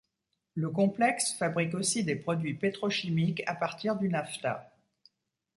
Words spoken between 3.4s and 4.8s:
à partir du naphta.